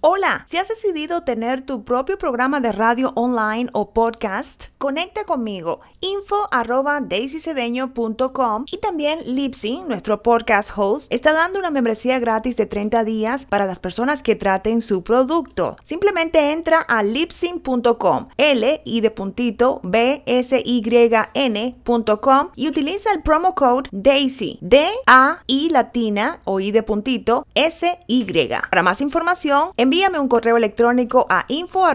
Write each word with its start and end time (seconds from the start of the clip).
Hola, 0.00 0.44
si 0.46 0.58
has 0.58 0.68
decidido 0.68 1.24
tener 1.24 1.62
tu 1.62 1.84
propio 1.84 2.18
programa 2.18 2.60
de 2.60 2.70
radio 2.70 3.10
online 3.16 3.68
o 3.72 3.92
podcast, 3.92 4.66
conecta 4.78 5.24
conmigo 5.24 5.80
info 6.00 6.46
arroba 6.52 7.02
y 8.70 8.76
también 8.78 9.18
Lipsy, 9.26 9.80
nuestro 9.88 10.22
podcast 10.22 10.70
host, 10.76 11.12
está 11.12 11.32
dando 11.32 11.58
una 11.58 11.70
membresía 11.70 12.20
gratis 12.20 12.56
de 12.56 12.66
30 12.66 13.02
días 13.02 13.44
para 13.44 13.66
las 13.66 13.80
personas 13.80 14.22
que 14.22 14.36
traten 14.36 14.82
su 14.82 15.02
producto. 15.02 15.76
Simplemente 15.82 16.52
entra 16.52 16.78
a 16.78 17.02
lipsyn.com, 17.02 18.28
L 18.36 18.82
y 18.84 19.00
de 19.00 19.10
puntito 19.10 19.80
B 19.82 20.22
S 20.26 20.62
Y 20.64 20.82
N.com 21.34 22.50
y 22.54 22.68
utiliza 22.68 23.12
el 23.12 23.24
promo 23.24 23.56
code 23.56 23.88
Daisy, 23.90 24.58
D 24.60 24.88
A 25.08 25.38
I 25.48 25.70
latina 25.70 26.40
o 26.44 26.60
I 26.60 26.70
de 26.70 26.84
puntito 26.84 27.48
S 27.56 27.98
Y. 28.06 28.48
Para 28.70 28.84
más 28.84 29.00
información, 29.00 29.70
envíame 29.88 30.18
un 30.18 30.28
correo 30.28 30.58
electrónico 30.58 31.24
a 31.30 31.46
info 31.48 31.86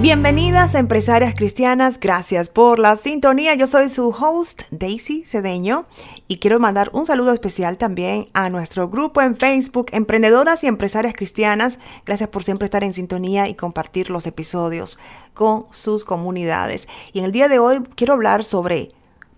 Bienvenidas 0.00 0.74
empresarias 0.74 1.34
cristianas, 1.34 2.00
gracias 2.00 2.48
por 2.48 2.78
la 2.78 2.96
sintonía. 2.96 3.54
Yo 3.54 3.66
soy 3.66 3.90
su 3.90 4.08
host 4.08 4.62
Daisy 4.70 5.26
Cedeño 5.26 5.84
y 6.26 6.38
quiero 6.38 6.58
mandar 6.58 6.88
un 6.94 7.04
saludo 7.04 7.32
especial 7.32 7.76
también 7.76 8.28
a 8.32 8.48
nuestro 8.48 8.88
grupo 8.88 9.20
en 9.20 9.36
Facebook, 9.36 9.88
Emprendedoras 9.92 10.64
y 10.64 10.68
Empresarias 10.68 11.12
Cristianas. 11.12 11.78
Gracias 12.06 12.30
por 12.30 12.44
siempre 12.44 12.64
estar 12.64 12.82
en 12.82 12.94
sintonía 12.94 13.46
y 13.46 13.54
compartir 13.54 14.08
los 14.08 14.24
episodios 14.24 14.98
con 15.34 15.66
sus 15.70 16.06
comunidades. 16.06 16.88
Y 17.12 17.18
en 17.18 17.26
el 17.26 17.32
día 17.32 17.48
de 17.48 17.58
hoy 17.58 17.82
quiero 17.94 18.14
hablar 18.14 18.42
sobre 18.42 18.92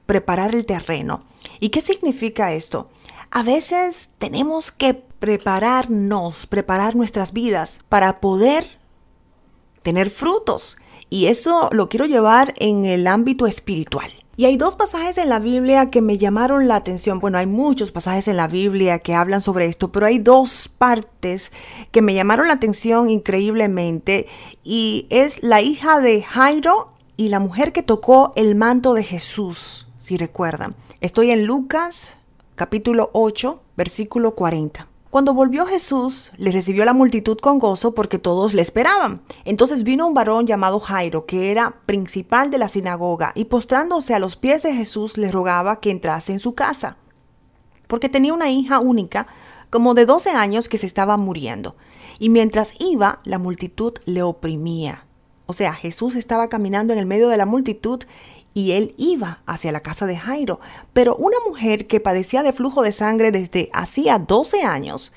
preparar 0.07 0.55
el 0.55 0.65
terreno. 0.65 1.25
¿Y 1.59 1.71
qué 1.71 1.81
significa 1.81 2.53
esto? 2.53 2.89
A 3.33 3.43
veces 3.43 4.11
tenemos 4.19 4.71
que 4.71 4.95
prepararnos, 4.95 6.47
preparar 6.47 6.95
nuestras 6.95 7.33
vidas 7.33 7.81
para 7.89 8.21
poder 8.21 8.82
tener 9.83 10.11
frutos. 10.11 10.77
Y 11.11 11.27
eso 11.27 11.69
lo 11.73 11.89
quiero 11.89 12.07
llevar 12.07 12.55
en 12.59 12.85
el 12.85 13.07
ámbito 13.07 13.47
espiritual. 13.47 14.11
Y 14.35 14.47
hay 14.47 14.57
dos 14.57 14.77
pasajes 14.77 15.19
en 15.19 15.29
la 15.29 15.39
Biblia 15.39 15.91
que 15.91 16.01
me 16.01 16.17
llamaron 16.17 16.67
la 16.67 16.77
atención. 16.77 17.21
Bueno, 17.21 17.37
hay 17.37 17.47
muchos 17.47 17.93
pasajes 17.93 18.29
en 18.29 18.39
la 18.39 18.49
Biblia 18.49 18.99
que 18.99 19.15
hablan 19.15 19.43
sobre 19.43 19.67
esto, 19.67 19.93
pero 19.93 20.07
hay 20.07 20.19
dos 20.19 20.69
partes 20.69 21.53
que 21.91 22.01
me 22.01 22.15
llamaron 22.15 22.49
la 22.49 22.55
atención 22.55 23.11
increíblemente. 23.11 24.27
Y 24.65 25.07
es 25.11 25.43
la 25.43 25.61
hija 25.61 26.01
de 26.01 26.23
Jairo 26.23 26.89
y 27.19 27.29
la 27.29 27.41
mujer 27.41 27.73
que 27.73 27.83
tocó 27.83 28.33
el 28.35 28.55
manto 28.55 28.95
de 28.95 29.05
Jesús, 29.05 29.87
si 29.99 30.17
recuerdan. 30.17 30.75
Estoy 31.03 31.31
en 31.31 31.45
Lucas 31.45 32.17
capítulo 32.55 33.11
8, 33.13 33.61
versículo 33.77 34.35
40. 34.35 34.92
Cuando 35.13 35.35
volvió 35.35 35.67
Jesús, 35.67 36.33
le 36.39 36.53
recibió 36.53 36.87
la 36.87 36.95
multitud 36.95 37.37
con 37.37 37.59
gozo 37.59 37.95
porque 37.95 38.19
todos 38.19 38.55
le 38.55 38.63
esperaban. 38.63 39.21
Entonces 39.45 39.83
vino 39.83 40.07
un 40.07 40.15
varón 40.15 40.47
llamado 40.47 40.81
Jairo, 40.81 41.27
que 41.27 41.51
era 41.51 41.83
principal 41.85 42.51
de 42.51 42.57
la 42.57 42.71
sinagoga, 42.71 43.33
y 43.35 43.45
postrándose 43.45 44.15
a 44.15 44.19
los 44.19 44.37
pies 44.37 44.63
de 44.63 44.73
Jesús 44.73 45.19
le 45.19 45.31
rogaba 45.31 45.81
que 45.81 45.91
entrase 45.91 46.33
en 46.33 46.39
su 46.39 46.55
casa, 46.55 46.97
porque 47.89 48.09
tenía 48.09 48.33
una 48.33 48.51
hija 48.51 48.79
única, 48.79 49.27
como 49.69 49.93
de 49.93 50.07
12 50.07 50.31
años, 50.31 50.71
que 50.71 50.79
se 50.79 50.87
estaba 50.87 51.19
muriendo. 51.19 51.77
Y 52.19 52.31
mientras 52.31 52.81
iba, 52.81 53.21
la 53.25 53.37
multitud 53.37 53.93
le 54.07 54.23
oprimía. 54.23 55.05
O 55.45 55.53
sea, 55.53 55.75
Jesús 55.75 56.17
estaba 56.17 56.49
caminando 56.49 56.95
en 56.95 56.99
el 56.99 57.05
medio 57.05 57.29
de 57.29 57.37
la 57.37 57.45
multitud 57.45 58.03
y 58.55 58.73
él 58.73 58.95
iba 58.99 59.43
hacia 59.47 59.73
la 59.73 59.81
casa 59.81 60.07
de 60.07 60.17
Jairo. 60.17 60.61
Pero 60.93 61.17
una 61.17 61.37
mujer 61.47 61.87
que 61.87 62.01
padecía 62.01 62.43
de 62.43 62.53
flujo 62.53 62.83
de 62.83 62.93
sangre 62.93 63.31
desde 63.31 63.71
hacía 63.73 64.19
12 64.19 64.63
años 64.63 65.13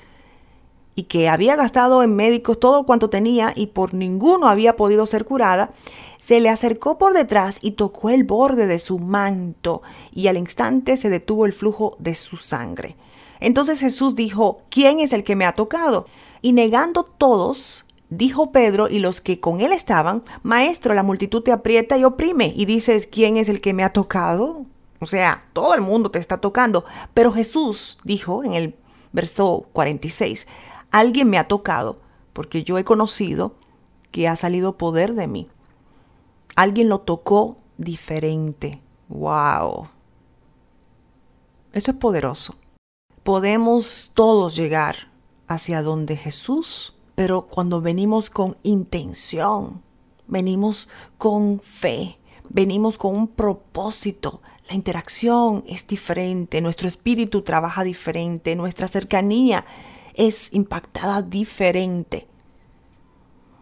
y 0.94 1.04
que 1.04 1.28
había 1.28 1.56
gastado 1.56 2.02
en 2.02 2.16
médicos 2.16 2.58
todo 2.58 2.86
cuanto 2.86 3.10
tenía 3.10 3.52
y 3.54 3.68
por 3.68 3.92
ninguno 3.92 4.48
había 4.48 4.76
podido 4.76 5.04
ser 5.06 5.26
curada, 5.26 5.72
se 6.18 6.40
le 6.40 6.48
acercó 6.48 6.98
por 6.98 7.12
detrás 7.12 7.58
y 7.60 7.72
tocó 7.72 8.10
el 8.10 8.24
borde 8.24 8.66
de 8.66 8.78
su 8.78 8.98
manto 8.98 9.82
y 10.12 10.26
al 10.28 10.38
instante 10.38 10.96
se 10.96 11.10
detuvo 11.10 11.44
el 11.44 11.52
flujo 11.52 11.96
de 11.98 12.14
su 12.14 12.38
sangre. 12.38 12.96
Entonces 13.40 13.80
Jesús 13.80 14.16
dijo, 14.16 14.62
¿quién 14.70 15.00
es 15.00 15.12
el 15.12 15.22
que 15.22 15.36
me 15.36 15.44
ha 15.44 15.52
tocado? 15.52 16.06
Y 16.40 16.52
negando 16.52 17.04
todos, 17.04 17.85
Dijo 18.08 18.52
Pedro 18.52 18.88
y 18.88 19.00
los 19.00 19.20
que 19.20 19.40
con 19.40 19.60
él 19.60 19.72
estaban, 19.72 20.22
Maestro, 20.42 20.94
la 20.94 21.02
multitud 21.02 21.42
te 21.42 21.50
aprieta 21.50 21.96
y 21.96 22.04
oprime 22.04 22.52
y 22.54 22.64
dices, 22.64 23.08
¿quién 23.10 23.36
es 23.36 23.48
el 23.48 23.60
que 23.60 23.72
me 23.72 23.82
ha 23.82 23.92
tocado? 23.92 24.64
O 25.00 25.06
sea, 25.06 25.42
todo 25.52 25.74
el 25.74 25.80
mundo 25.80 26.10
te 26.10 26.20
está 26.20 26.38
tocando. 26.38 26.84
Pero 27.14 27.32
Jesús 27.32 27.98
dijo 28.04 28.44
en 28.44 28.52
el 28.52 28.76
verso 29.12 29.66
46, 29.72 30.46
alguien 30.90 31.28
me 31.28 31.38
ha 31.38 31.48
tocado 31.48 31.98
porque 32.32 32.62
yo 32.62 32.78
he 32.78 32.84
conocido 32.84 33.54
que 34.10 34.28
ha 34.28 34.36
salido 34.36 34.78
poder 34.78 35.14
de 35.14 35.26
mí. 35.26 35.48
Alguien 36.54 36.88
lo 36.88 37.00
tocó 37.00 37.58
diferente. 37.76 38.80
¡Wow! 39.08 39.88
Eso 41.72 41.90
es 41.90 41.96
poderoso. 41.96 42.54
Podemos 43.22 44.12
todos 44.14 44.56
llegar 44.56 45.10
hacia 45.48 45.82
donde 45.82 46.16
Jesús 46.16 46.95
pero 47.16 47.48
cuando 47.48 47.80
venimos 47.80 48.30
con 48.30 48.56
intención, 48.62 49.82
venimos 50.28 50.86
con 51.18 51.58
fe, 51.58 52.18
venimos 52.50 52.98
con 52.98 53.16
un 53.16 53.26
propósito, 53.26 54.42
la 54.68 54.76
interacción 54.76 55.64
es 55.66 55.86
diferente, 55.86 56.60
nuestro 56.60 56.86
espíritu 56.86 57.42
trabaja 57.42 57.84
diferente, 57.84 58.54
nuestra 58.54 58.86
cercanía 58.86 59.64
es 60.14 60.52
impactada 60.52 61.22
diferente. 61.22 62.28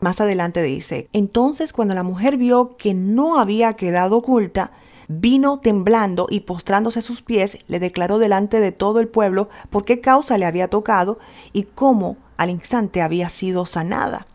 Más 0.00 0.20
adelante 0.20 0.60
dice, 0.62 1.08
entonces 1.12 1.72
cuando 1.72 1.94
la 1.94 2.02
mujer 2.02 2.36
vio 2.36 2.76
que 2.76 2.92
no 2.92 3.38
había 3.38 3.74
quedado 3.74 4.16
oculta, 4.16 4.72
vino 5.06 5.60
temblando 5.60 6.26
y 6.28 6.40
postrándose 6.40 6.98
a 6.98 7.02
sus 7.02 7.22
pies, 7.22 7.58
le 7.68 7.78
declaró 7.78 8.18
delante 8.18 8.58
de 8.58 8.72
todo 8.72 8.98
el 8.98 9.08
pueblo 9.08 9.48
por 9.70 9.84
qué 9.84 10.00
causa 10.00 10.38
le 10.38 10.46
había 10.46 10.68
tocado 10.68 11.18
y 11.52 11.64
cómo 11.64 12.16
al 12.36 12.50
instante 12.50 13.02
había 13.02 13.28
sido 13.28 13.66
sanada. 13.66 14.26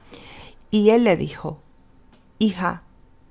Y 0.72 0.90
él 0.92 1.04
le 1.04 1.18
dijo, 1.18 1.60
Hija, 2.38 2.84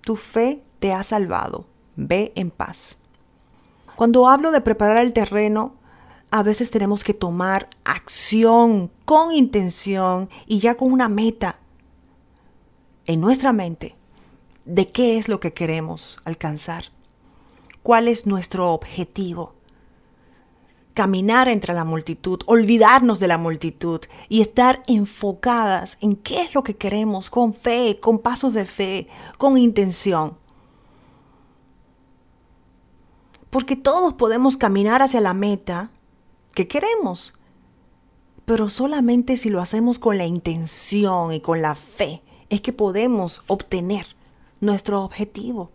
tu 0.03 0.17
fe 0.17 0.63
te 0.81 0.93
ha 0.93 1.03
salvado, 1.03 1.67
ve 1.97 2.33
en 2.35 2.51
paz. 2.51 2.99
Cuando 3.97 4.29
hablo 4.29 4.53
de 4.53 4.61
preparar 4.61 4.99
el 4.99 5.13
terreno, 5.13 5.75
a 6.31 6.43
veces 6.43 6.71
tenemos 6.71 7.05
que 7.05 7.15
tomar 7.15 7.69
acción 7.85 8.91
con 9.05 9.33
intención 9.33 10.29
y 10.47 10.59
ya 10.59 10.77
con 10.77 10.93
una 10.93 11.09
meta 11.09 11.59
en 13.07 13.21
nuestra 13.21 13.53
mente 13.53 13.97
de 14.67 14.91
qué 14.91 15.19
es 15.19 15.29
lo 15.29 15.41
que 15.41 15.55
queremos 15.55 16.19
alcanzar, 16.25 16.85
cuál 17.83 18.07
es 18.07 18.27
nuestro 18.27 18.73
objetivo 18.73 19.58
caminar 20.99 21.47
entre 21.47 21.75
la 21.75 21.85
multitud, 21.85 22.41
olvidarnos 22.47 23.21
de 23.21 23.29
la 23.29 23.39
multitud 23.39 24.01
y 24.29 24.41
estar 24.41 24.83
enfocadas 24.89 25.97
en 26.01 26.17
qué 26.17 26.43
es 26.43 26.57
lo 26.57 26.65
que 26.65 26.75
queremos, 26.75 27.31
con 27.31 27.55
fe, 27.55 28.01
con 28.01 28.19
pasos 28.19 28.53
de 28.53 28.65
fe, 28.65 29.07
con 29.39 29.57
intención. 29.57 30.37
Porque 33.49 33.77
todos 33.77 34.15
podemos 34.15 34.57
caminar 34.57 35.01
hacia 35.01 35.21
la 35.21 35.35
meta 35.35 35.93
que 36.53 36.67
queremos, 36.67 37.33
pero 38.45 38.69
solamente 38.69 39.37
si 39.37 39.51
lo 39.51 39.61
hacemos 39.61 40.01
con 40.01 40.19
la 40.19 40.27
intención 40.27 41.33
y 41.33 41.39
con 41.39 41.63
la 41.63 41.77
fe 41.77 42.25
es 42.49 42.61
que 42.61 42.73
podemos 42.73 43.43
obtener 43.47 44.17
nuestro 44.61 45.05
objetivo. 45.05 45.71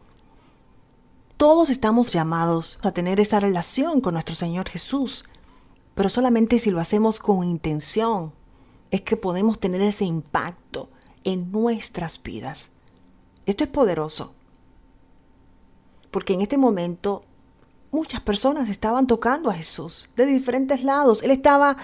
Todos 1.43 1.69
estamos 1.69 2.13
llamados 2.13 2.79
a 2.83 2.93
tener 2.93 3.19
esa 3.19 3.37
relación 3.37 3.99
con 3.99 4.13
nuestro 4.13 4.33
Señor 4.33 4.69
Jesús, 4.69 5.25
pero 5.93 6.07
solamente 6.07 6.57
si 6.57 6.71
lo 6.71 6.79
hacemos 6.79 7.19
con 7.19 7.43
intención 7.43 8.31
es 8.91 9.01
que 9.01 9.17
podemos 9.17 9.59
tener 9.59 9.81
ese 9.81 10.05
impacto 10.05 10.87
en 11.25 11.51
nuestras 11.51 12.23
vidas. 12.23 12.69
Esto 13.45 13.65
es 13.65 13.69
poderoso, 13.69 14.33
porque 16.11 16.31
en 16.31 16.39
este 16.39 16.57
momento 16.57 17.25
muchas 17.91 18.21
personas 18.21 18.69
estaban 18.69 19.05
tocando 19.05 19.49
a 19.49 19.53
Jesús 19.53 20.07
de 20.15 20.25
diferentes 20.25 20.81
lados. 20.81 21.23
Él 21.23 21.31
estaba 21.31 21.75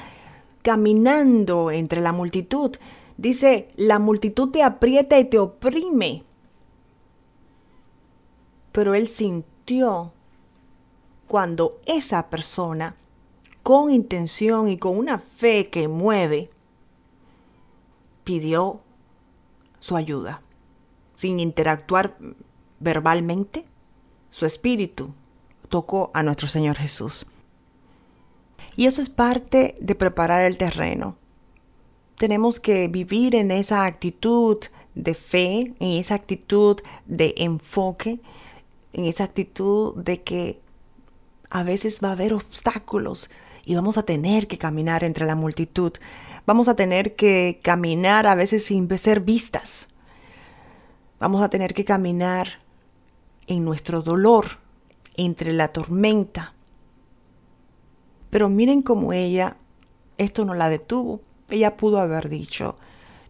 caminando 0.62 1.69
entre 1.69 2.00
la 2.00 2.13
multitud. 2.13 2.78
Dice, 3.18 3.68
la 3.75 4.00
multitud 4.00 4.51
te 4.51 4.63
aprieta 4.63 5.19
y 5.19 5.25
te 5.25 5.38
oprime 5.38 6.24
pero 8.72 8.94
él 8.94 9.07
sintió 9.07 9.58
cuando 11.27 11.80
esa 11.86 12.30
persona, 12.30 12.95
con 13.62 13.92
intención 13.92 14.68
y 14.68 14.77
con 14.77 14.98
una 14.98 15.19
fe 15.19 15.66
que 15.66 15.88
mueve, 15.88 16.50
pidió 18.24 18.81
su 19.80 19.95
ayuda, 19.95 20.42
sin 21.16 21.39
interactuar 21.39 22.18
verbalmente, 22.80 23.66
su 24.31 24.45
espíritu 24.45 25.13
tocó 25.69 26.10
a 26.13 26.24
nuestro 26.24 26.48
Señor 26.48 26.77
Jesús. 26.77 27.27
Y 28.75 28.88
eso 28.88 29.01
es 29.01 29.10
parte 29.10 29.75
de 29.80 29.95
preparar 29.95 30.45
el 30.45 30.57
terreno. 30.57 31.18
Tenemos 32.16 32.60
que 32.60 32.88
vivir 32.88 33.36
en 33.36 33.51
esa 33.51 33.86
actitud 33.86 34.57
de 34.95 35.13
fe, 35.13 35.74
en 35.80 36.00
esa 36.00 36.16
actitud 36.16 36.77
de 37.06 37.36
enfoque, 37.38 38.19
en 38.94 39.06
esa 39.06 39.24
actitud 39.24 39.95
de 39.95 40.24
que 40.24 40.62
a 41.50 41.63
veces 41.63 42.00
va 42.03 42.09
a 42.09 42.13
haber 42.13 42.33
obstáculos 42.33 43.30
y 43.65 43.75
vamos 43.75 43.97
a 43.97 44.03
tener 44.03 44.47
que 44.47 44.57
caminar 44.57 45.03
entre 45.03 45.25
la 45.25 45.36
multitud. 45.36 45.94
Vamos 46.45 46.68
a 46.68 46.75
tener 46.75 47.15
que 47.15 47.59
caminar 47.63 48.27
a 48.27 48.36
veces 48.36 48.65
sin 48.65 48.89
ser 48.97 49.21
vistas. 49.21 49.88
Vamos 51.19 51.41
a 51.41 51.50
tener 51.50 51.74
que 51.74 51.86
caminar 51.86 52.59
en 53.47 53.65
nuestro 53.65 54.01
dolor, 54.01 54.45
entre 55.15 55.53
la 55.53 55.68
tormenta. 55.68 56.53
Pero 58.30 58.47
miren 58.47 58.81
cómo 58.81 59.12
ella, 59.12 59.57
esto 60.18 60.45
no 60.45 60.53
la 60.53 60.69
detuvo. 60.69 61.21
Ella 61.50 61.77
pudo 61.77 62.00
haber 62.00 62.30
dicho, 62.30 62.77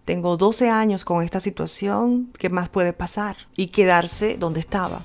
tengo 0.06 0.38
12 0.38 0.70
años 0.70 1.06
con 1.06 1.24
esta 1.24 1.40
situación, 1.40 2.32
¿qué 2.38 2.50
más 2.50 2.70
puede 2.70 2.94
pasar? 2.94 3.38
Y 3.56 3.68
quedarse 3.68 4.38
donde 4.38 4.60
estaba. 4.60 5.02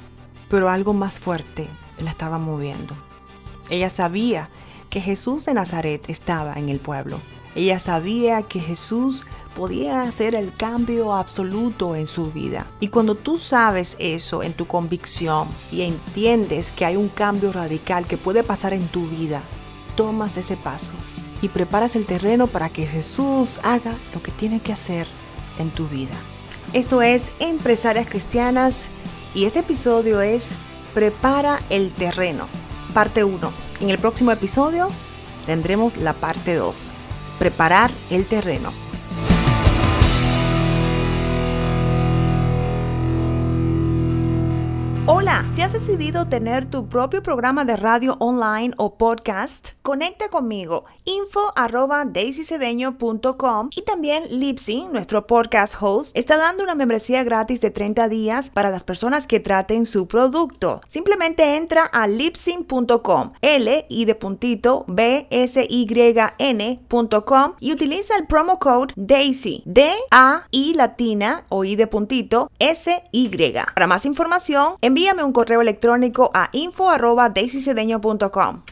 Pero 0.55 0.69
algo 0.69 0.93
más 0.93 1.19
fuerte 1.19 1.69
la 1.99 2.11
estaba 2.11 2.39
moviendo. 2.39 2.95
Ella 3.71 3.91
sabía 3.91 4.51
que 4.89 5.01
Jesús 5.01 5.47
de 5.47 5.55
Nazaret 5.55 6.09
estaba 6.09 6.55
en 6.55 6.69
el 6.69 6.79
pueblo. 6.79 7.19
Ella 7.57 7.81
sabía 7.81 8.43
que 8.43 8.61
Jesús 8.61 9.25
podía 9.57 10.03
hacer 10.03 10.37
el 10.37 10.55
cambio 10.55 11.13
absoluto 11.13 11.97
en 11.97 12.07
su 12.07 12.31
vida. 12.31 12.69
Y 12.79 12.87
cuando 12.87 13.17
tú 13.17 13.39
sabes 13.39 13.97
eso 13.99 14.45
en 14.45 14.53
tu 14.53 14.69
convicción 14.69 15.49
y 15.73 15.83
entiendes 15.83 16.71
que 16.71 16.85
hay 16.85 16.95
un 16.95 17.09
cambio 17.09 17.51
radical 17.53 18.07
que 18.07 18.17
puede 18.17 18.45
pasar 18.45 18.75
en 18.75 18.87
tu 18.87 19.09
vida, 19.09 19.43
tomas 19.97 20.37
ese 20.37 20.57
paso 20.57 20.93
y 21.43 21.49
preparas 21.49 21.97
el 21.97 22.07
terreno 22.07 22.47
para 22.47 22.69
que 22.69 22.87
Jesús 22.87 23.59
haga 23.65 23.97
lo 24.15 24.23
que 24.23 24.31
tiene 24.31 24.61
que 24.61 24.73
hacer 24.73 25.09
en 25.59 25.71
tu 25.71 25.89
vida. 25.89 26.15
Esto 26.73 27.03
es 27.03 27.33
Empresarias 27.41 28.07
Cristianas 28.07 28.85
y 29.35 29.45
este 29.47 29.61
episodio 29.61 30.21
es 30.21 30.55
Prepara 30.95 31.61
el 31.69 31.93
terreno, 31.93 32.47
parte 32.93 33.25
1. 33.25 33.53
En 33.81 33.91
el 33.91 33.99
próximo 33.99 34.31
episodio 34.31 34.89
tendremos 35.45 35.97
la 35.97 36.13
parte 36.13 36.55
2, 36.55 36.91
Preparar 37.39 37.91
el 38.11 38.25
terreno. 38.27 38.73
Hola, 45.07 45.44
si 45.55 45.63
has 45.63 45.73
decidido 45.73 46.27
tener 46.27 46.67
tu 46.67 46.89
propio 46.89 47.23
programa 47.23 47.65
de 47.65 47.77
radio 47.77 48.17
online 48.19 48.73
o 48.77 48.99
podcast, 48.99 49.69
conecta 49.83 50.29
conmigo 50.29 50.85
info 51.05 51.53
arroba 51.55 52.05
daisycedeño.com 52.05 53.69
y 53.77 53.83
también 53.83 54.25
Lipsy, 54.31 54.87
nuestro 54.91 55.29
podcast 55.29 55.77
host, 55.81 56.17
está 56.17 56.39
dando 56.39 56.65
una 56.65 56.75
membresía 56.75 57.23
gratis 57.23 57.61
de 57.61 57.71
30 57.71 58.09
días 58.09 58.49
para 58.49 58.71
las 58.71 58.83
personas 58.83 59.29
que 59.29 59.39
traten 59.39 59.87
su 59.87 60.09
producto. 60.09 60.81
Simplemente 60.89 61.57
entra 61.57 61.85
a 61.85 62.09
lipsyn.com, 62.09 63.33
L 63.41 63.87
y 63.89 64.05
de 64.07 64.15
puntito 64.17 64.85
B 64.89 65.29
S 65.31 65.65
Y 65.69 65.87
N.com 66.39 67.53
y 67.61 67.73
utiliza 67.73 68.17
el 68.17 68.27
promo 68.27 68.59
code 68.59 68.93
Daisy, 68.97 69.63
D 69.67 69.93
A 70.11 70.43
I 70.51 70.75
latina 70.75 71.45
o 71.49 71.65
I 71.65 71.77
de 71.77 71.87
puntito 71.87 72.51
S 72.59 73.05
Y. 73.13 73.53
Para 73.75 73.87
más 73.87 74.05
información, 74.05 74.75
envíame 74.81 75.23
un 75.23 75.33
correo 75.33 75.44
electrónico 75.61 76.31
a 76.35 76.49
info 76.53 76.91
arroba 76.91 77.29
daisycedeño.com. 77.29 78.63